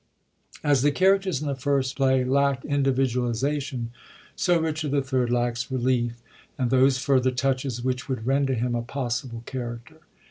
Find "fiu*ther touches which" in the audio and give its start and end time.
6.97-8.09